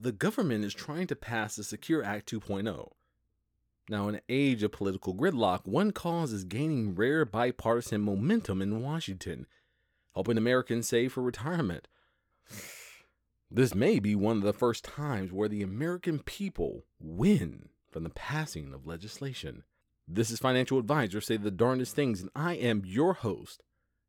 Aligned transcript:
the 0.00 0.12
government 0.12 0.64
is 0.64 0.74
trying 0.74 1.06
to 1.08 1.16
pass 1.16 1.56
the 1.56 1.64
Secure 1.64 2.04
Act 2.04 2.30
2.0. 2.30 2.92
Now, 3.90 4.08
in 4.08 4.16
an 4.16 4.20
age 4.28 4.62
of 4.62 4.72
political 4.72 5.14
gridlock, 5.14 5.66
one 5.66 5.92
cause 5.92 6.32
is 6.32 6.44
gaining 6.44 6.94
rare 6.94 7.24
bipartisan 7.24 8.02
momentum 8.02 8.60
in 8.60 8.82
Washington, 8.82 9.46
helping 10.14 10.36
Americans 10.36 10.88
save 10.88 11.12
for 11.12 11.22
retirement. 11.22 11.88
This 13.50 13.74
may 13.74 13.98
be 13.98 14.14
one 14.14 14.36
of 14.36 14.42
the 14.42 14.52
first 14.52 14.84
times 14.84 15.32
where 15.32 15.48
the 15.48 15.62
American 15.62 16.18
people 16.18 16.84
win 17.00 17.70
from 17.90 18.02
the 18.04 18.10
passing 18.10 18.74
of 18.74 18.86
legislation. 18.86 19.64
This 20.06 20.30
is 20.30 20.38
Financial 20.38 20.78
Advisor 20.78 21.22
Say 21.22 21.38
the 21.38 21.50
Darndest 21.50 21.96
Things, 21.96 22.20
and 22.20 22.30
I 22.36 22.54
am 22.54 22.82
your 22.84 23.14
host, 23.14 23.62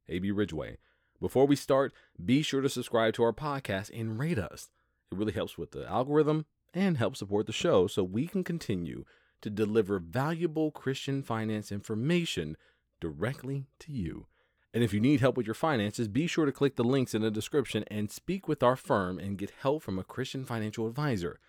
AB 0.10 0.32
Ridgeway. 0.32 0.78
Before 1.22 1.48
we 1.48 1.56
start, 1.56 1.94
be 2.24 2.42
sure 2.42 2.62
to 2.62 2.70
subscribe 2.70 3.14
to 3.16 3.24
our 3.24 3.34
podcast 3.34 3.98
and 3.98 4.20
rate 4.20 4.40
us. 4.40 4.70
It 5.12 5.18
really 5.18 5.34
helps 5.34 5.58
with 5.58 5.72
the 5.72 5.88
algorithm 5.88 6.46
and 6.74 6.98
helps 6.98 7.20
support 7.20 7.46
the 7.48 7.54
show 7.54 7.88
so 7.88 8.04
we 8.04 8.28
can 8.28 8.44
continue 8.44 9.06
to 9.42 9.50
deliver 9.50 10.00
valuable 10.00 10.70
Christian 10.70 11.24
finance 11.24 11.72
information 11.72 12.56
directly 13.00 13.66
to 13.80 13.92
you. 13.92 14.28
And 14.72 14.84
if 14.84 14.94
you 14.94 15.00
need 15.00 15.20
help 15.20 15.36
with 15.36 15.48
your 15.48 15.56
finances, 15.56 16.08
be 16.08 16.28
sure 16.28 16.46
to 16.46 16.52
click 16.52 16.76
the 16.76 16.84
links 16.84 17.16
in 17.16 17.24
the 17.24 17.32
description 17.32 17.84
and 17.90 18.12
speak 18.12 18.48
with 18.48 18.62
our 18.62 18.76
firm 18.76 19.18
and 19.18 19.36
get 19.38 19.50
help 19.62 19.82
from 19.82 19.98
a 19.98 20.04
Christian 20.04 20.46
financial 20.46 20.86
advisor 20.86 21.40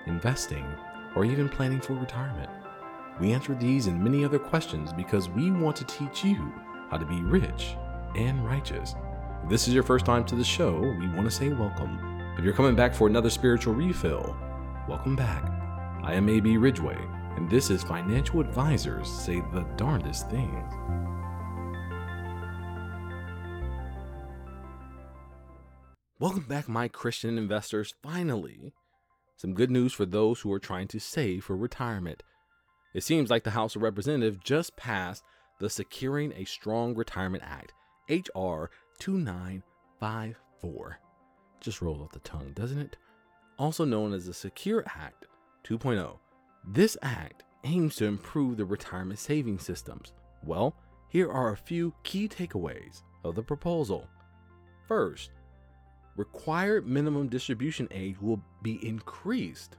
investing, 0.07 0.65
or 1.17 1.25
even 1.25 1.49
planning 1.49 1.81
for 1.81 1.95
retirement? 1.95 2.51
We 3.21 3.33
answer 3.33 3.55
these 3.57 3.89
and 3.89 4.03
many 4.03 4.25
other 4.25 4.39
questions 4.39 4.93
because 4.93 5.29
we 5.29 5.51
want 5.51 5.75
to 5.77 5.85
teach 5.85 6.25
you 6.25 6.53
how 6.89 6.99
to 6.99 7.05
be 7.05 7.21
rich 7.21 7.75
and 8.15 8.47
righteous. 8.47 8.95
If 9.43 9.51
this 9.51 9.67
is 9.67 9.75
your 9.75 9.83
first 9.83 10.07
time 10.07 10.25
to 10.27 10.37
the 10.37 10.45
show, 10.45 10.79
we 10.79 11.09
want 11.09 11.25
to 11.25 11.31
say 11.31 11.49
welcome. 11.49 12.08
If 12.39 12.45
you're 12.45 12.55
coming 12.55 12.77
back 12.77 12.95
for 12.95 13.09
another 13.09 13.31
spiritual 13.31 13.75
refill, 13.75 14.37
welcome 14.89 15.17
back. 15.17 15.43
I 16.05 16.15
am 16.15 16.29
AB 16.29 16.57
Ridgeway, 16.57 16.97
and 17.35 17.51
this 17.51 17.69
is 17.69 17.83
Financial 17.83 18.39
Advisors 18.39 19.11
Say 19.11 19.41
the 19.53 19.67
Darndest 19.77 20.31
Things. 20.31 20.73
Welcome 26.21 26.45
back, 26.49 26.69
my 26.69 26.87
Christian 26.87 27.39
investors. 27.39 27.93
Finally, 28.05 28.73
some 29.37 29.53
good 29.53 29.73
news 29.73 29.93
for 29.93 30.07
those 30.07 30.43
who 30.43 30.53
are 30.53 30.61
trying 30.61 30.87
to 30.89 31.01
save 31.01 31.43
for 31.43 31.57
retirement. 31.57 32.23
It 32.95 33.03
seems 33.03 33.31
like 33.31 33.43
the 33.43 33.51
House 33.51 33.75
of 33.75 33.83
Representatives 33.83 34.39
just 34.45 34.77
passed 34.77 35.25
the 35.59 35.69
Securing 35.69 36.33
a 36.35 36.45
Strong 36.45 36.95
Retirement 36.95 37.43
Act, 37.45 37.73
H.R. 38.09 38.71
2954. 39.01 41.01
Just 41.61 41.83
rolls 41.83 42.01
off 42.01 42.13
the 42.13 42.21
tongue, 42.21 42.53
doesn't 42.55 42.79
it? 42.79 42.97
Also 43.59 43.85
known 43.85 44.13
as 44.13 44.27
the 44.27 44.35
Secure 44.35 44.85
Act 44.87 45.27
2.0. 45.65 46.19
This 46.65 46.97
act 47.03 47.45
aims 47.65 47.97
to 47.97 48.07
improve 48.07 48.57
the 48.57 48.65
retirement 48.65 49.19
saving 49.19 49.59
systems. 49.59 50.13
Well, 50.45 50.77
here 51.09 51.31
are 51.31 51.53
a 51.53 51.57
few 51.57 51.93
key 52.05 52.29
takeaways 52.29 53.03
of 53.25 53.35
the 53.35 53.43
proposal. 53.43 54.07
First, 54.87 55.31
required 56.17 56.87
minimum 56.87 57.29
distribution 57.29 57.89
age 57.91 58.21
will 58.21 58.41
be 58.63 58.87
increased 58.87 59.77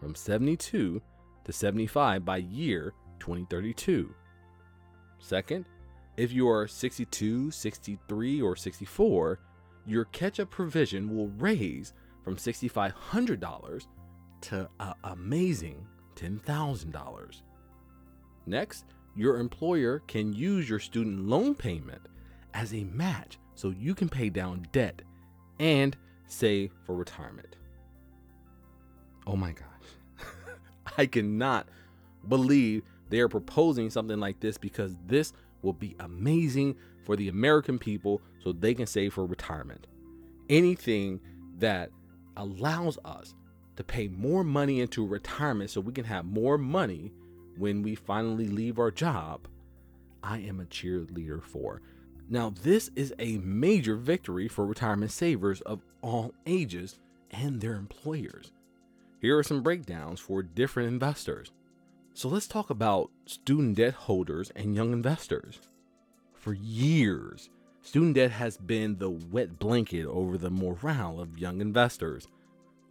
from 0.00 0.14
72 0.14 1.02
to 1.44 1.52
75 1.52 2.24
by 2.24 2.38
year 2.38 2.94
2032. 3.20 4.14
Second, 5.18 5.66
if 6.16 6.32
you 6.32 6.48
are 6.48 6.66
62, 6.66 7.50
63, 7.50 8.42
or 8.42 8.56
64, 8.56 9.40
your 9.88 10.04
catch 10.06 10.38
up 10.38 10.50
provision 10.50 11.14
will 11.14 11.28
raise 11.38 11.94
from 12.22 12.36
$6,500 12.36 13.86
to 14.42 14.68
an 14.80 14.94
amazing 15.04 15.86
$10,000. 16.14 17.42
Next, 18.46 18.84
your 19.16 19.38
employer 19.38 20.00
can 20.06 20.32
use 20.32 20.68
your 20.68 20.78
student 20.78 21.26
loan 21.26 21.54
payment 21.54 22.02
as 22.54 22.74
a 22.74 22.84
match 22.84 23.38
so 23.54 23.70
you 23.70 23.94
can 23.94 24.08
pay 24.08 24.28
down 24.28 24.66
debt 24.72 25.02
and 25.58 25.96
save 26.26 26.72
for 26.84 26.94
retirement. 26.94 27.56
Oh 29.26 29.36
my 29.36 29.52
gosh. 29.52 30.26
I 30.98 31.06
cannot 31.06 31.68
believe 32.28 32.82
they 33.10 33.20
are 33.20 33.28
proposing 33.28 33.90
something 33.90 34.18
like 34.18 34.40
this 34.40 34.58
because 34.58 34.96
this 35.06 35.32
will 35.62 35.72
be 35.72 35.96
amazing 36.00 36.76
for 37.08 37.16
the 37.16 37.28
American 37.28 37.78
people 37.78 38.20
so 38.44 38.52
they 38.52 38.74
can 38.74 38.86
save 38.86 39.14
for 39.14 39.24
retirement. 39.24 39.86
Anything 40.50 41.18
that 41.56 41.88
allows 42.36 42.98
us 43.02 43.34
to 43.76 43.82
pay 43.82 44.08
more 44.08 44.44
money 44.44 44.82
into 44.82 45.06
retirement 45.06 45.70
so 45.70 45.80
we 45.80 45.94
can 45.94 46.04
have 46.04 46.26
more 46.26 46.58
money 46.58 47.10
when 47.56 47.80
we 47.80 47.94
finally 47.94 48.46
leave 48.46 48.78
our 48.78 48.90
job, 48.90 49.48
I 50.22 50.40
am 50.40 50.60
a 50.60 50.66
cheerleader 50.66 51.42
for. 51.42 51.80
Now, 52.28 52.52
this 52.62 52.90
is 52.94 53.14
a 53.18 53.38
major 53.38 53.96
victory 53.96 54.46
for 54.46 54.66
retirement 54.66 55.10
savers 55.10 55.62
of 55.62 55.80
all 56.02 56.34
ages 56.44 56.98
and 57.30 57.58
their 57.58 57.76
employers. 57.76 58.52
Here 59.22 59.38
are 59.38 59.42
some 59.42 59.62
breakdowns 59.62 60.20
for 60.20 60.42
different 60.42 60.90
investors. 60.90 61.52
So, 62.12 62.28
let's 62.28 62.46
talk 62.46 62.68
about 62.68 63.10
student 63.24 63.76
debt 63.78 63.94
holders 63.94 64.52
and 64.54 64.74
young 64.74 64.92
investors. 64.92 65.58
For 66.38 66.54
years, 66.54 67.50
student 67.82 68.14
debt 68.14 68.30
has 68.30 68.56
been 68.56 68.96
the 68.96 69.10
wet 69.10 69.58
blanket 69.58 70.06
over 70.06 70.38
the 70.38 70.50
morale 70.50 71.20
of 71.20 71.36
young 71.36 71.60
investors 71.60 72.28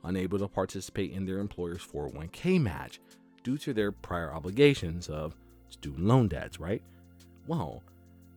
unable 0.03 0.37
to 0.39 0.47
participate 0.49 1.11
in 1.11 1.25
their 1.25 1.39
employer's 1.39 1.85
401k 1.85 2.61
match 2.61 2.99
due 3.43 3.57
to 3.59 3.73
their 3.73 3.91
prior 3.93 4.33
obligations 4.33 5.07
of 5.07 5.33
student 5.69 6.05
loan 6.05 6.27
debts, 6.27 6.59
right? 6.59 6.81
Well, 7.47 7.83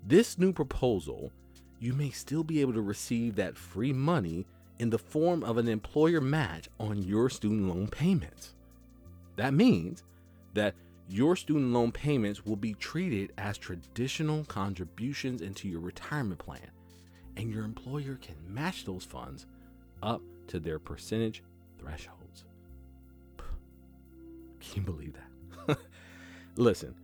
this 0.07 0.39
new 0.39 0.53
proposal, 0.53 1.33
you 1.81 1.93
may 1.93 2.11
still 2.11 2.45
be 2.45 2.61
able 2.61 2.75
to 2.75 2.81
receive 2.81 3.35
that 3.35 3.57
free 3.57 3.93
money 3.93 4.47
in 4.79 4.91
the 4.91 4.99
form 4.99 5.43
of 5.43 5.59
an 5.59 5.69
employer 5.69 6.21
match 6.21 6.69
on 6.79 7.03
your 7.03 7.29
student 7.29 7.69
loan 7.69 7.89
payments. 7.89 8.55
That 9.37 9.55
means 9.55 10.05
that 10.55 10.75
your 11.11 11.35
student 11.35 11.73
loan 11.73 11.91
payments 11.91 12.47
will 12.47 12.57
be 12.57 12.75
treated 12.75 13.33
as 13.37 13.59
traditional 13.59 14.45
contributions 14.45 15.43
into 15.43 15.69
your 15.69 15.81
retirement 15.81 16.39
plan, 16.39 16.71
and 17.37 17.53
your 17.53 17.65
employer 17.65 18.17
can 18.23 18.37
match 18.49 18.85
those 18.85 19.05
funds 19.05 19.47
up 20.03 20.23
to 20.47 20.61
their 20.61 20.79
percentage 20.79 21.43
thresholds. 21.81 22.45
Can 24.61 24.77
you 24.77 24.83
believe 24.83 25.15
that? 25.67 25.79
Listen, 26.57 26.95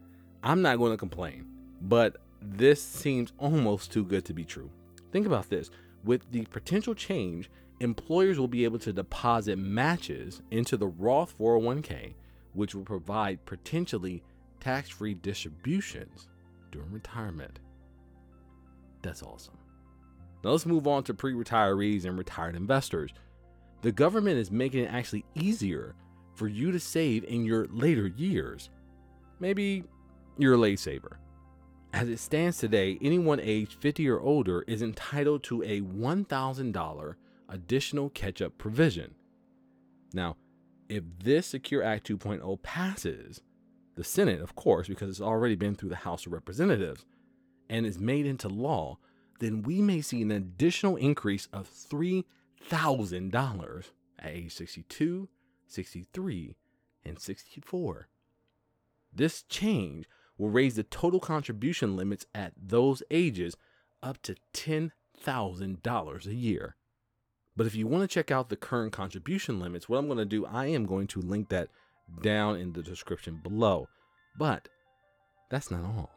I'm 0.43 0.63
not 0.63 0.79
going 0.79 0.93
to 0.93 0.97
complain, 0.97 1.47
but 1.83 2.19
this 2.41 2.81
seems 2.81 3.33
almost 3.39 3.93
too 3.93 4.05
good 4.05 4.25
to 4.27 4.35
be 4.35 4.45
true. 4.45 4.71
Think 5.11 5.27
about 5.27 5.49
this 5.49 5.71
with 6.05 6.31
the 6.31 6.45
potential 6.47 6.95
change, 6.95 7.51
employers 7.81 8.39
will 8.39 8.47
be 8.47 8.65
able 8.65 8.79
to 8.79 8.93
deposit 8.93 9.59
matches 9.59 10.43
into 10.53 10.77
the 10.77 10.87
Roth 10.87 11.37
401k, 11.39 12.15
which 12.57 12.75
will 12.75 12.85
provide 12.85 13.45
potentially 13.47 14.23
tax 14.59 14.89
free 14.89 15.15
distributions 15.15 16.29
during 16.73 16.91
retirement. 16.91 17.61
That's 19.03 19.23
awesome. 19.23 19.59
Now 20.43 20.51
let's 20.51 20.67
move 20.67 20.87
on 20.87 21.05
to 21.05 21.15
pre 21.15 21.33
retirees 21.33 22.05
and 22.05 22.19
retired 22.19 22.57
investors 22.57 23.13
the 23.83 23.93
government 23.93 24.39
is 24.39 24.51
making 24.51 24.85
it 24.85 24.93
actually 24.93 25.25
easier 25.35 25.95
for 26.35 26.49
you 26.49 26.73
to 26.73 26.81
save 26.81 27.25
in 27.25 27.45
your 27.45 27.67
later 27.67 28.09
years. 28.09 28.71
Maybe 29.39 29.85
you're 30.39 30.55
a 30.55 30.59
late 30.59 30.81
saver. 30.81 31.21
As 31.93 32.09
it 32.09 32.19
stands 32.19 32.59
today, 32.59 32.99
anyone 33.01 33.41
aged 33.41 33.81
50 33.81 34.09
or 34.09 34.21
older 34.21 34.63
is 34.63 34.83
entitled 34.83 35.45
to 35.45 35.63
a 35.63 35.81
$1,000 35.83 37.15
additional 37.49 38.11
catch 38.11 38.43
up 38.43 38.59
provision. 38.59 39.15
Now, 40.13 40.37
if 40.89 41.05
this 41.23 41.47
Secure 41.47 41.83
Act 41.83 42.09
2.0 42.09 42.63
passes, 42.63 43.43
the 43.97 44.05
Senate, 44.05 44.41
of 44.41 44.55
course, 44.55 44.89
because 44.89 45.09
it's 45.09 45.21
already 45.21 45.55
been 45.55 45.75
through 45.75 45.89
the 45.89 45.97
House 45.97 46.27
of 46.27 46.33
Representatives 46.33 47.05
and 47.69 47.87
is 47.87 47.99
made 47.99 48.27
into 48.27 48.49
law, 48.49 48.99
then 49.41 49.63
we 49.63 49.81
may 49.81 50.01
see 50.01 50.23
an 50.23 50.31
additional 50.31 50.97
increase 50.97 51.49
of 51.53 51.69
$3 51.71 52.25
thousand 52.63 53.35
at 53.35 53.85
age 54.25 54.55
62, 54.55 55.29
63, 55.67 56.57
and 57.05 57.19
64. 57.19 58.09
This 59.13 59.43
change 59.43 60.09
will 60.39 60.51
raise 60.51 60.77
the 60.77 60.83
total 60.83 61.21
contribution 61.21 61.97
limits 61.97 62.27
at 62.35 62.53
those 62.57 63.03
ages 63.11 63.57
up 64.03 64.21
to 64.23 64.37
$10,000 64.53 66.27
a 66.27 66.35
year. 66.35 66.77
But 67.57 67.67
if 67.67 67.75
you 67.75 67.87
want 67.87 68.03
to 68.03 68.09
check 68.15 68.31
out 68.31 68.49
the 68.49 68.57
current 68.57 68.93
contribution 68.93 69.59
limits, 69.59 69.89
what 69.89 69.99
I'm 69.99 70.07
going 70.07 70.19
to 70.19 70.25
do, 70.25 70.45
I 70.45 70.67
am 70.67 70.85
going 70.85 71.07
to 71.09 71.21
link 71.21 71.49
that 71.49 71.69
down 72.23 72.57
in 72.57 72.73
the 72.73 72.83
description 72.83 73.41
below. 73.43 73.89
But 74.39 74.69
that's 75.51 75.71
not 75.71 75.85
all. 75.85 76.11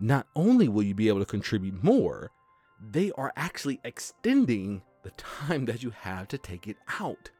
Not 0.00 0.26
only 0.34 0.68
will 0.68 0.82
you 0.82 0.94
be 0.94 1.08
able 1.08 1.20
to 1.20 1.24
contribute 1.24 1.82
more, 1.82 2.30
they 2.80 3.12
are 3.12 3.32
actually 3.36 3.80
extending 3.84 4.82
the 5.02 5.10
time 5.12 5.64
that 5.66 5.82
you 5.82 5.90
have 5.90 6.28
to 6.28 6.38
take 6.38 6.66
it 6.66 6.76
out. 7.00 7.30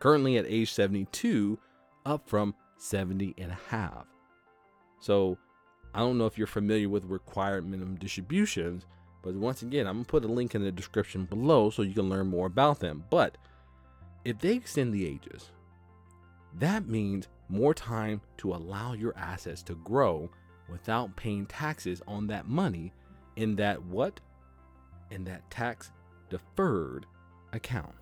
Currently 0.00 0.36
at 0.36 0.46
age 0.46 0.72
72, 0.72 1.58
up 2.04 2.28
from 2.28 2.54
70 2.78 3.34
and 3.38 3.52
a 3.52 3.58
half. 3.68 4.06
So 5.00 5.38
I 5.94 6.00
don't 6.00 6.18
know 6.18 6.26
if 6.26 6.36
you're 6.36 6.46
familiar 6.46 6.88
with 6.88 7.04
required 7.04 7.66
minimum 7.66 7.96
distributions, 7.96 8.86
but 9.24 9.34
once 9.34 9.62
again, 9.62 9.86
I'm 9.86 9.94
gonna 9.94 10.04
put 10.04 10.24
a 10.24 10.28
link 10.28 10.54
in 10.54 10.62
the 10.62 10.70
description 10.70 11.24
below 11.24 11.70
so 11.70 11.80
you 11.80 11.94
can 11.94 12.10
learn 12.10 12.26
more 12.26 12.46
about 12.46 12.80
them. 12.80 13.04
But 13.08 13.38
if 14.22 14.38
they 14.38 14.54
extend 14.54 14.92
the 14.92 15.06
ages, 15.06 15.50
that 16.58 16.86
means 16.86 17.28
more 17.48 17.72
time 17.72 18.20
to 18.38 18.52
allow 18.52 18.92
your 18.92 19.16
assets 19.16 19.62
to 19.64 19.76
grow 19.76 20.28
without 20.68 21.16
paying 21.16 21.46
taxes 21.46 22.02
on 22.06 22.26
that 22.26 22.48
money 22.48 22.92
in 23.36 23.56
that 23.56 23.82
what? 23.82 24.20
In 25.10 25.24
that 25.24 25.50
tax 25.50 25.90
deferred 26.28 27.06
account. 27.54 27.94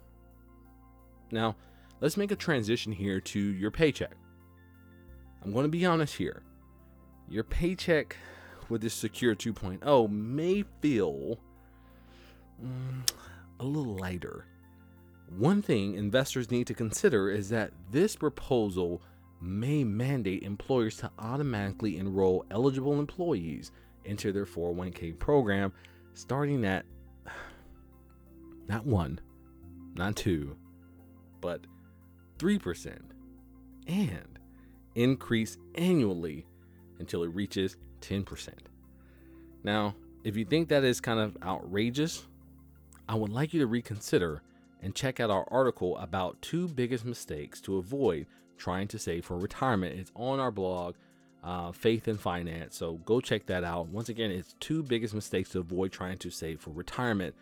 Now, 1.30 1.56
let's 2.00 2.16
make 2.16 2.32
a 2.32 2.36
transition 2.36 2.92
here 2.92 3.20
to 3.20 3.38
your 3.38 3.70
paycheck. 3.70 4.16
I'm 5.44 5.52
going 5.52 5.64
to 5.64 5.68
be 5.68 5.86
honest 5.86 6.16
here. 6.16 6.42
Your 7.28 7.44
paycheck 7.44 8.16
with 8.72 8.80
this 8.80 8.94
Secure 8.94 9.34
2.0 9.34 10.10
may 10.10 10.64
feel 10.80 11.38
mm, 12.64 13.10
a 13.60 13.64
little 13.64 13.96
lighter. 13.96 14.46
One 15.36 15.60
thing 15.60 15.94
investors 15.94 16.50
need 16.50 16.66
to 16.68 16.74
consider 16.74 17.30
is 17.30 17.50
that 17.50 17.70
this 17.90 18.16
proposal 18.16 19.02
may 19.42 19.84
mandate 19.84 20.42
employers 20.42 20.96
to 20.98 21.10
automatically 21.18 21.98
enroll 21.98 22.46
eligible 22.50 22.98
employees 22.98 23.72
into 24.06 24.32
their 24.32 24.46
401k 24.46 25.18
program 25.18 25.70
starting 26.14 26.64
at 26.64 26.86
not 28.68 28.86
one, 28.86 29.20
not 29.94 30.16
two, 30.16 30.56
but 31.42 31.60
3%, 32.38 32.98
and 33.86 34.38
increase 34.94 35.58
annually 35.74 36.46
until 36.98 37.22
it 37.22 37.34
reaches 37.34 37.76
10%. 38.02 38.48
Now, 39.64 39.94
if 40.24 40.36
you 40.36 40.44
think 40.44 40.68
that 40.68 40.84
is 40.84 41.00
kind 41.00 41.18
of 41.18 41.36
outrageous, 41.42 42.26
I 43.08 43.14
would 43.14 43.30
like 43.32 43.52
you 43.52 43.60
to 43.60 43.66
reconsider 43.66 44.42
and 44.82 44.94
check 44.94 45.20
out 45.20 45.30
our 45.30 45.46
article 45.50 45.96
about 45.98 46.40
two 46.42 46.68
biggest 46.68 47.04
mistakes 47.04 47.60
to 47.62 47.78
avoid 47.78 48.26
trying 48.58 48.88
to 48.88 48.98
save 48.98 49.24
for 49.24 49.38
retirement. 49.38 49.98
It's 49.98 50.12
on 50.14 50.40
our 50.40 50.50
blog, 50.50 50.94
uh, 51.42 51.72
Faith 51.72 52.08
and 52.08 52.18
Finance. 52.18 52.76
So 52.76 52.94
go 53.04 53.20
check 53.20 53.46
that 53.46 53.64
out. 53.64 53.88
Once 53.88 54.08
again, 54.08 54.30
it's 54.30 54.54
two 54.60 54.82
biggest 54.82 55.14
mistakes 55.14 55.50
to 55.50 55.60
avoid 55.60 55.92
trying 55.92 56.18
to 56.18 56.30
save 56.30 56.60
for 56.60 56.70
retirement. 56.70 57.34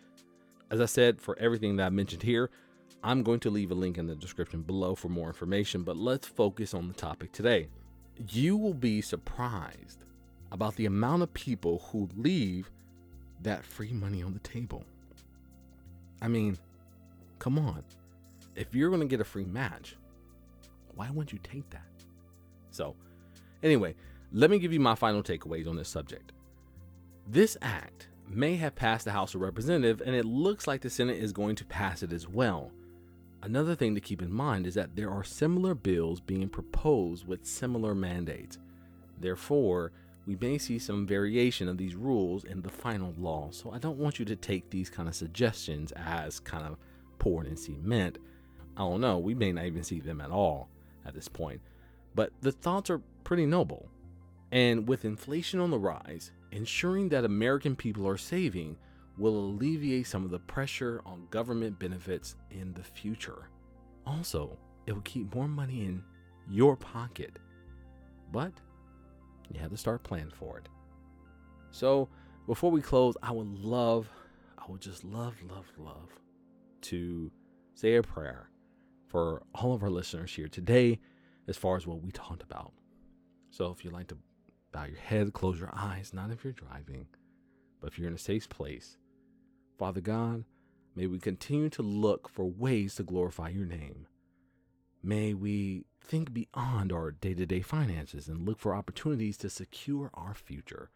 As 0.69 0.81
I 0.81 0.85
said, 0.85 1.21
for 1.21 1.37
everything 1.39 1.75
that 1.77 1.87
I 1.87 1.89
mentioned 1.89 2.23
here, 2.23 2.49
I'm 3.03 3.23
going 3.23 3.39
to 3.41 3.49
leave 3.49 3.71
a 3.71 3.75
link 3.75 3.97
in 3.97 4.07
the 4.07 4.15
description 4.15 4.61
below 4.61 4.95
for 4.95 5.09
more 5.09 5.27
information, 5.27 5.83
but 5.83 5.97
let's 5.97 6.27
focus 6.27 6.73
on 6.73 6.87
the 6.87 6.93
topic 6.93 7.31
today. 7.31 7.67
You 8.29 8.57
will 8.57 8.75
be 8.75 9.01
surprised 9.01 10.03
about 10.51 10.75
the 10.75 10.85
amount 10.85 11.23
of 11.23 11.33
people 11.33 11.83
who 11.91 12.09
leave 12.15 12.69
that 13.41 13.65
free 13.65 13.91
money 13.91 14.21
on 14.21 14.33
the 14.33 14.39
table. 14.39 14.83
I 16.21 16.27
mean, 16.27 16.57
come 17.39 17.57
on. 17.57 17.83
If 18.55 18.75
you're 18.75 18.89
going 18.89 19.01
to 19.01 19.07
get 19.07 19.21
a 19.21 19.25
free 19.25 19.45
match, 19.45 19.95
why 20.95 21.09
wouldn't 21.09 21.33
you 21.33 21.39
take 21.41 21.69
that? 21.71 21.85
So, 22.69 22.95
anyway, 23.63 23.95
let 24.33 24.51
me 24.51 24.59
give 24.59 24.73
you 24.73 24.79
my 24.79 24.95
final 24.95 25.23
takeaways 25.23 25.67
on 25.67 25.75
this 25.75 25.89
subject. 25.89 26.31
This 27.27 27.57
act 27.61 28.07
may 28.27 28.55
have 28.57 28.75
passed 28.75 29.05
the 29.05 29.11
House 29.11 29.35
of 29.35 29.41
Representatives, 29.41 30.01
and 30.01 30.15
it 30.15 30.25
looks 30.25 30.67
like 30.67 30.81
the 30.81 30.89
Senate 30.89 31.17
is 31.17 31.31
going 31.31 31.55
to 31.55 31.65
pass 31.65 32.03
it 32.03 32.13
as 32.13 32.27
well. 32.27 32.71
Another 33.43 33.73
thing 33.73 33.95
to 33.95 34.01
keep 34.01 34.21
in 34.21 34.31
mind 34.31 34.67
is 34.67 34.75
that 34.75 34.95
there 34.95 35.09
are 35.09 35.23
similar 35.23 35.73
bills 35.73 36.19
being 36.19 36.47
proposed 36.47 37.25
with 37.25 37.45
similar 37.45 37.95
mandates. 37.95 38.59
Therefore, 39.19 39.91
we 40.25 40.35
may 40.39 40.57
see 40.57 40.77
some 40.77 41.07
variation 41.07 41.67
of 41.67 41.77
these 41.77 41.95
rules 41.95 42.43
in 42.43 42.61
the 42.61 42.69
final 42.69 43.13
law. 43.17 43.49
So 43.51 43.71
I 43.71 43.79
don't 43.79 43.97
want 43.97 44.19
you 44.19 44.25
to 44.25 44.35
take 44.35 44.69
these 44.69 44.89
kind 44.89 45.09
of 45.09 45.15
suggestions 45.15 45.91
as 45.93 46.39
kind 46.39 46.65
of 46.65 46.77
poured 47.19 47.47
in 47.47 47.57
cement. 47.57 48.19
I 48.77 48.81
don't 48.81 49.01
know, 49.01 49.17
we 49.17 49.33
may 49.33 49.51
not 49.51 49.65
even 49.65 49.83
see 49.83 49.99
them 49.99 50.21
at 50.21 50.31
all 50.31 50.69
at 51.05 51.13
this 51.13 51.27
point. 51.27 51.61
But 52.13 52.31
the 52.41 52.51
thoughts 52.51 52.89
are 52.89 53.01
pretty 53.23 53.45
noble. 53.45 53.89
And 54.51 54.87
with 54.87 55.05
inflation 55.05 55.59
on 55.59 55.71
the 55.71 55.79
rise, 55.79 56.31
ensuring 56.51 57.09
that 57.09 57.25
American 57.25 57.75
people 57.75 58.07
are 58.07 58.17
saving 58.17 58.77
will 59.17 59.37
alleviate 59.37 60.07
some 60.07 60.23
of 60.23 60.31
the 60.31 60.39
pressure 60.39 61.01
on 61.05 61.27
government 61.29 61.79
benefits 61.79 62.35
in 62.49 62.73
the 62.73 62.83
future. 62.83 63.49
Also, 64.05 64.57
it 64.85 64.93
will 64.93 65.01
keep 65.01 65.33
more 65.33 65.47
money 65.47 65.85
in 65.85 66.03
your 66.49 66.75
pocket. 66.75 67.37
But 68.31 68.51
you 69.49 69.59
have 69.59 69.71
to 69.71 69.77
start 69.77 70.03
planning 70.03 70.31
for 70.31 70.57
it. 70.57 70.67
So, 71.71 72.09
before 72.47 72.71
we 72.71 72.81
close, 72.81 73.15
I 73.21 73.31
would 73.31 73.47
love, 73.47 74.09
I 74.57 74.63
would 74.67 74.81
just 74.81 75.03
love, 75.03 75.35
love, 75.49 75.71
love 75.77 76.09
to 76.81 77.31
say 77.75 77.95
a 77.95 78.03
prayer 78.03 78.49
for 79.07 79.43
all 79.53 79.73
of 79.73 79.83
our 79.83 79.89
listeners 79.89 80.33
here 80.33 80.47
today 80.47 80.99
as 81.47 81.57
far 81.57 81.75
as 81.75 81.85
what 81.85 82.01
we 82.01 82.11
talked 82.11 82.43
about. 82.43 82.71
So 83.49 83.71
if 83.71 83.83
you'd 83.83 83.93
like 83.93 84.07
to 84.07 84.17
bow 84.71 84.85
your 84.85 84.99
head, 84.99 85.33
close 85.33 85.59
your 85.59 85.71
eyes, 85.73 86.13
not 86.13 86.31
if 86.31 86.43
you're 86.43 86.53
driving, 86.53 87.07
but 87.79 87.91
if 87.91 87.99
you're 87.99 88.07
in 88.07 88.13
a 88.13 88.19
safe 88.19 88.47
place, 88.49 88.97
Father 89.77 90.01
God, 90.01 90.45
may 90.95 91.07
we 91.07 91.19
continue 91.19 91.69
to 91.69 91.81
look 91.81 92.29
for 92.29 92.45
ways 92.45 92.95
to 92.95 93.03
glorify 93.03 93.49
your 93.49 93.65
name. 93.65 94.07
May 95.03 95.33
we 95.33 95.85
think 96.03 96.33
beyond 96.33 96.91
our 96.91 97.11
day 97.11 97.33
to 97.33 97.45
day 97.45 97.61
finances 97.61 98.27
and 98.27 98.45
look 98.45 98.59
for 98.59 98.75
opportunities 98.75 99.37
to 99.37 99.49
secure 99.49 100.09
our 100.13 100.33
future. 100.33 100.89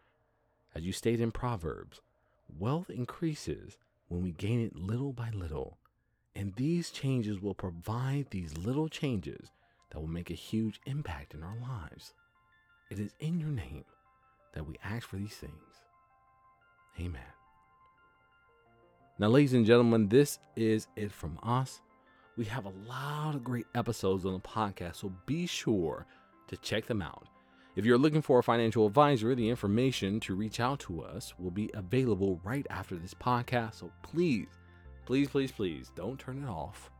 As 0.74 0.84
you 0.84 0.92
state 0.92 1.20
in 1.20 1.32
Proverbs, 1.32 2.00
wealth 2.58 2.90
increases 2.90 3.78
when 4.08 4.22
we 4.22 4.32
gain 4.32 4.60
it 4.60 4.76
little 4.76 5.12
by 5.12 5.30
little. 5.30 5.78
And 6.34 6.54
these 6.56 6.90
changes 6.90 7.40
will 7.40 7.54
provide 7.54 8.26
these 8.30 8.58
little 8.58 8.88
changes 8.88 9.50
that 9.90 10.00
will 10.00 10.08
make 10.08 10.30
a 10.30 10.34
huge 10.34 10.80
impact 10.84 11.32
in 11.32 11.42
our 11.42 11.56
lives. 11.56 12.12
It 12.90 12.98
is 12.98 13.14
in 13.20 13.40
your 13.40 13.50
name 13.50 13.84
that 14.52 14.66
we 14.66 14.76
ask 14.84 15.08
for 15.08 15.16
these 15.16 15.34
things. 15.34 15.52
Amen. 17.00 17.22
Now, 19.18 19.28
ladies 19.28 19.54
and 19.54 19.64
gentlemen, 19.64 20.08
this 20.08 20.38
is 20.56 20.88
it 20.94 21.10
from 21.10 21.38
us. 21.42 21.80
We 22.36 22.44
have 22.46 22.66
a 22.66 22.72
lot 22.88 23.34
of 23.34 23.44
great 23.44 23.66
episodes 23.74 24.26
on 24.26 24.34
the 24.34 24.40
podcast, 24.40 24.96
so 24.96 25.12
be 25.24 25.46
sure 25.46 26.06
to 26.48 26.56
check 26.58 26.86
them 26.86 27.02
out. 27.02 27.26
If 27.76 27.84
you're 27.84 27.98
looking 27.98 28.22
for 28.22 28.38
a 28.38 28.42
financial 28.42 28.86
advisor, 28.86 29.34
the 29.34 29.48
information 29.48 30.20
to 30.20 30.34
reach 30.34 30.60
out 30.60 30.80
to 30.80 31.02
us 31.02 31.34
will 31.38 31.50
be 31.50 31.70
available 31.74 32.40
right 32.44 32.66
after 32.70 32.96
this 32.96 33.14
podcast. 33.14 33.74
So 33.74 33.90
please 34.02 34.48
please, 35.06 35.28
please, 35.28 35.52
please 35.52 35.90
don't 35.94 36.18
turn 36.18 36.42
it 36.42 36.48
off. 36.48 36.90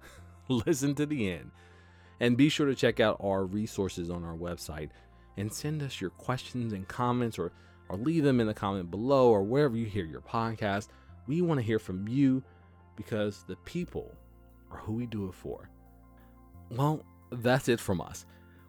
Listen 0.48 0.94
to 0.94 1.04
the 1.04 1.30
end. 1.30 1.50
And 2.20 2.36
be 2.36 2.48
sure 2.48 2.66
to 2.66 2.74
check 2.74 3.00
out 3.00 3.20
our 3.20 3.44
resources 3.44 4.08
on 4.08 4.24
our 4.24 4.36
website 4.36 4.90
and 5.36 5.52
send 5.52 5.82
us 5.82 6.00
your 6.00 6.10
questions 6.10 6.72
and 6.72 6.88
comments 6.88 7.38
or, 7.38 7.52
or 7.90 7.98
leave 7.98 8.24
them 8.24 8.40
in 8.40 8.46
the 8.46 8.54
comment 8.54 8.90
below 8.90 9.28
or 9.28 9.42
wherever 9.42 9.76
you 9.76 9.84
hear 9.84 10.06
your 10.06 10.22
podcast. 10.22 10.88
We 11.26 11.42
want 11.42 11.60
to 11.60 11.66
hear 11.66 11.78
from 11.78 12.08
you 12.08 12.42
because 12.96 13.44
the 13.46 13.56
people 13.56 14.14
are 14.76 14.80
who 14.80 14.92
we 14.92 15.06
do 15.06 15.28
it 15.28 15.34
for. 15.34 15.68
Well, 16.70 17.04
that's 17.30 17.68
it 17.68 17.80
from 17.80 18.00
us. 18.00 18.26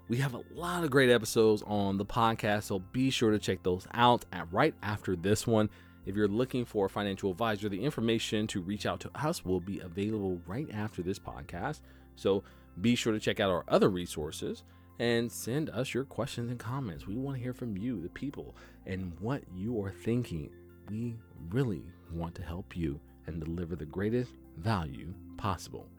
We 0.10 0.18
have 0.18 0.36
a 0.36 0.44
lot 0.54 0.84
of 0.84 0.92
great 0.92 1.10
episodes 1.10 1.64
on 1.66 1.98
the 1.98 2.06
podcast, 2.06 2.64
so 2.64 2.80
be 2.80 3.10
sure 3.10 3.32
to 3.32 3.40
check 3.40 3.62
those 3.64 3.88
out 3.94 4.24
at 4.32 4.52
right 4.54 4.74
after 4.82 5.16
this 5.16 5.46
one. 5.46 5.70
If 6.06 6.16
you're 6.16 6.30
looking 6.30 6.64
for 6.64 6.86
a 6.86 6.90
financial 6.90 7.32
advisor, 7.32 7.68
the 7.68 7.84
information 7.84 8.48
to 8.48 8.62
reach 8.62 8.86
out 8.86 9.02
to 9.02 9.12
us 9.16 9.44
will 9.44 9.60
be 9.60 9.80
available 9.80 10.40
right 10.48 10.70
after 10.74 11.02
this 11.02 11.20
podcast. 11.20 11.82
So 12.16 12.44
be 12.80 12.96
sure 12.96 13.12
to 13.12 13.20
check 13.20 13.42
out 13.42 13.50
our 13.50 13.66
other 13.68 13.90
resources 13.90 14.64
and 15.00 15.30
send 15.30 15.70
us 15.72 15.94
your 15.94 16.06
questions 16.06 16.50
and 16.50 16.60
comments. 16.60 17.06
We 17.06 17.16
want 17.16 17.36
to 17.36 17.44
hear 17.44 17.54
from 17.54 17.76
you, 17.76 18.02
the 18.02 18.10
people, 18.10 18.56
and 18.86 19.12
what 19.20 19.44
you 19.54 19.84
are 19.84 19.92
thinking. 19.92 20.50
We 20.90 21.18
really 21.50 21.84
want 22.14 22.34
to 22.36 22.44
help 22.44 22.78
you 22.78 23.02
and 23.26 23.44
deliver 23.44 23.76
the 23.76 23.86
greatest 23.86 24.32
value 24.58 25.14
possible. 25.36 25.90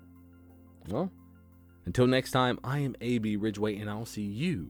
Well, 0.90 1.10
Until 1.86 2.06
next 2.06 2.32
time, 2.32 2.58
I 2.64 2.78
am 2.78 2.96
AB 3.00 3.36
Ridgeway, 3.36 3.76
and 3.76 3.90
I'll 3.90 4.06
see 4.06 4.22
you 4.22 4.68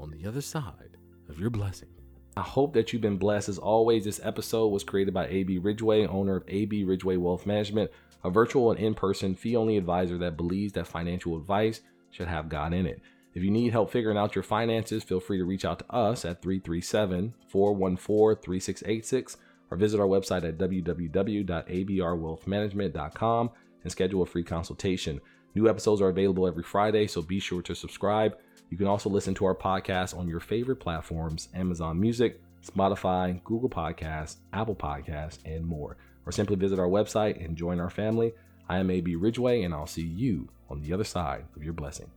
on 0.00 0.10
the 0.10 0.26
other 0.26 0.40
side 0.40 0.96
of 1.28 1.38
your 1.38 1.50
blessing. 1.50 1.88
I 2.36 2.42
hope 2.42 2.72
that 2.74 2.92
you've 2.92 3.02
been 3.02 3.16
blessed. 3.16 3.48
As 3.48 3.58
always, 3.58 4.04
this 4.04 4.20
episode 4.22 4.68
was 4.68 4.82
created 4.82 5.14
by 5.14 5.28
AB 5.28 5.58
Ridgeway, 5.58 6.06
owner 6.06 6.36
of 6.36 6.44
AB 6.48 6.84
Ridgeway 6.84 7.16
Wealth 7.16 7.46
Management, 7.46 7.90
a 8.24 8.30
virtual 8.30 8.72
and 8.72 8.80
in 8.80 8.94
person 8.94 9.36
fee 9.36 9.56
only 9.56 9.76
advisor 9.76 10.18
that 10.18 10.36
believes 10.36 10.72
that 10.72 10.88
financial 10.88 11.36
advice 11.36 11.80
should 12.10 12.26
have 12.26 12.48
God 12.48 12.72
in 12.72 12.86
it. 12.86 13.00
If 13.34 13.42
you 13.42 13.50
need 13.50 13.72
help 13.72 13.90
figuring 13.90 14.16
out 14.16 14.34
your 14.34 14.44
finances, 14.44 15.04
feel 15.04 15.20
free 15.20 15.38
to 15.38 15.44
reach 15.44 15.64
out 15.64 15.80
to 15.80 15.92
us 15.92 16.24
at 16.24 16.40
337 16.42 17.34
414 17.48 18.42
3686 18.42 19.36
or 19.70 19.76
visit 19.76 20.00
our 20.00 20.06
website 20.06 20.48
at 20.48 20.58
www.abrwealthmanagement.com 20.58 23.50
and 23.82 23.92
schedule 23.92 24.22
a 24.22 24.26
free 24.26 24.44
consultation. 24.44 25.20
New 25.54 25.68
episodes 25.68 26.00
are 26.00 26.08
available 26.08 26.48
every 26.48 26.64
Friday, 26.64 27.06
so 27.06 27.22
be 27.22 27.38
sure 27.38 27.62
to 27.62 27.76
subscribe. 27.76 28.36
You 28.70 28.76
can 28.76 28.88
also 28.88 29.08
listen 29.08 29.34
to 29.36 29.44
our 29.44 29.54
podcast 29.54 30.16
on 30.16 30.26
your 30.26 30.40
favorite 30.40 30.80
platforms 30.80 31.48
Amazon 31.54 32.00
Music, 32.00 32.40
Spotify, 32.66 33.42
Google 33.44 33.68
Podcasts, 33.68 34.36
Apple 34.52 34.74
Podcasts, 34.74 35.38
and 35.44 35.64
more. 35.64 35.96
Or 36.26 36.32
simply 36.32 36.56
visit 36.56 36.80
our 36.80 36.88
website 36.88 37.44
and 37.44 37.56
join 37.56 37.78
our 37.78 37.90
family. 37.90 38.32
I 38.68 38.78
am 38.78 38.90
AB 38.90 39.14
Ridgeway, 39.14 39.62
and 39.62 39.72
I'll 39.72 39.86
see 39.86 40.02
you 40.02 40.48
on 40.68 40.80
the 40.80 40.92
other 40.92 41.04
side 41.04 41.44
of 41.54 41.62
your 41.62 41.74
blessing. 41.74 42.10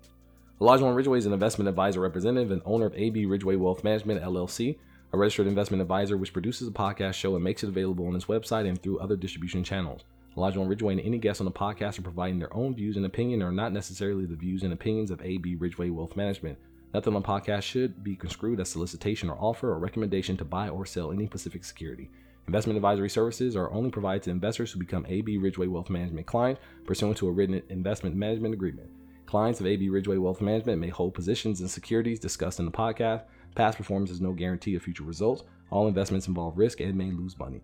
Olajuwon 0.59 0.95
Ridgeway 0.95 1.19
is 1.19 1.27
an 1.27 1.33
investment 1.33 1.69
advisor 1.69 1.99
representative 1.99 2.49
and 2.49 2.63
owner 2.65 2.87
of 2.87 2.95
AB 2.95 3.27
Ridgeway 3.27 3.57
Wealth 3.57 3.83
Management, 3.83 4.23
LLC, 4.23 4.77
a 5.13 5.17
registered 5.17 5.45
investment 5.45 5.81
advisor 5.81 6.17
which 6.17 6.33
produces 6.33 6.67
a 6.67 6.71
podcast 6.71 7.13
show 7.13 7.35
and 7.35 7.43
makes 7.43 7.63
it 7.63 7.69
available 7.69 8.07
on 8.07 8.15
his 8.15 8.25
website 8.25 8.67
and 8.67 8.81
through 8.81 8.97
other 8.97 9.15
distribution 9.15 9.63
channels. 9.63 10.03
Olajuwon 10.37 10.69
Ridgeway 10.69 10.93
and 10.93 11.01
any 11.01 11.17
guests 11.17 11.41
on 11.41 11.45
the 11.45 11.51
podcast 11.51 11.97
are 11.97 12.03
providing 12.03 12.37
their 12.37 12.55
own 12.55 12.75
views 12.75 12.95
and 12.95 13.07
opinion 13.07 13.41
and 13.41 13.49
are 13.49 13.51
not 13.51 13.73
necessarily 13.73 14.27
the 14.27 14.35
views 14.35 14.61
and 14.61 14.71
opinions 14.71 15.09
of 15.09 15.19
AB 15.23 15.55
Ridgeway 15.55 15.89
Wealth 15.89 16.15
Management. 16.15 16.59
Nothing 16.93 17.15
on 17.15 17.23
the 17.23 17.27
podcast 17.27 17.63
should 17.63 18.03
be 18.03 18.15
construed 18.15 18.59
as 18.59 18.69
solicitation 18.69 19.31
or 19.31 19.37
offer 19.39 19.71
or 19.71 19.79
recommendation 19.79 20.37
to 20.37 20.45
buy 20.45 20.69
or 20.69 20.85
sell 20.85 21.11
any 21.11 21.25
specific 21.25 21.63
security. 21.63 22.11
Investment 22.45 22.77
advisory 22.77 23.09
services 23.09 23.55
are 23.55 23.71
only 23.71 23.89
provided 23.89 24.21
to 24.23 24.29
investors 24.29 24.71
who 24.71 24.79
become 24.79 25.07
AB 25.09 25.39
Ridgeway 25.39 25.65
Wealth 25.65 25.89
Management 25.89 26.27
clients 26.27 26.61
pursuant 26.85 27.17
to 27.17 27.27
a 27.27 27.31
written 27.31 27.63
investment 27.69 28.15
management 28.15 28.53
agreement. 28.53 28.91
Clients 29.25 29.59
of 29.59 29.65
AB 29.65 29.89
Ridgeway 29.89 30.17
Wealth 30.17 30.39
Management 30.39 30.79
may 30.79 30.89
hold 30.89 31.15
positions 31.15 31.61
in 31.61 31.67
securities 31.67 32.19
discussed 32.19 32.59
in 32.59 32.65
the 32.65 32.71
podcast. 32.71 33.23
Past 33.55 33.75
performance 33.75 34.11
is 34.11 34.21
no 34.21 34.33
guarantee 34.33 34.75
of 34.75 34.83
future 34.83 35.03
results. 35.03 35.43
All 35.71 35.87
investments 35.87 36.27
involve 36.27 36.59
risk 36.59 36.79
and 36.79 36.95
may 36.95 37.09
lose 37.09 37.37
money. 37.39 37.63